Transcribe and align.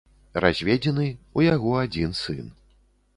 Разведзены, 0.43 1.05
у 1.39 1.43
яго 1.55 1.75
адзін 1.83 2.17
сын. 2.23 2.49